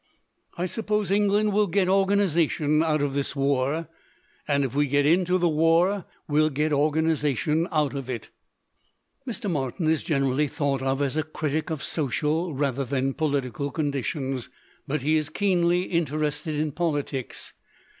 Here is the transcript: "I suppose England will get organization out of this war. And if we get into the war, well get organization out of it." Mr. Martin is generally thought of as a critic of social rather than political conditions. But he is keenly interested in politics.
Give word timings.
"I 0.57 0.65
suppose 0.65 1.11
England 1.11 1.53
will 1.53 1.67
get 1.67 1.87
organization 1.87 2.81
out 2.81 3.03
of 3.03 3.13
this 3.13 3.35
war. 3.35 3.87
And 4.47 4.65
if 4.65 4.73
we 4.73 4.87
get 4.87 5.05
into 5.05 5.37
the 5.37 5.47
war, 5.47 6.05
well 6.27 6.49
get 6.49 6.73
organization 6.73 7.67
out 7.71 7.93
of 7.93 8.09
it." 8.09 8.31
Mr. 9.27 9.47
Martin 9.47 9.85
is 9.87 10.01
generally 10.01 10.47
thought 10.47 10.81
of 10.81 11.03
as 11.03 11.17
a 11.17 11.23
critic 11.23 11.69
of 11.69 11.83
social 11.83 12.51
rather 12.55 12.83
than 12.83 13.13
political 13.13 13.69
conditions. 13.69 14.49
But 14.87 15.03
he 15.03 15.17
is 15.17 15.29
keenly 15.29 15.83
interested 15.83 16.55
in 16.55 16.71
politics. 16.71 17.53